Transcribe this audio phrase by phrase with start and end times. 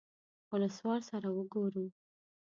[0.53, 1.85] اولسوال سره وګورو.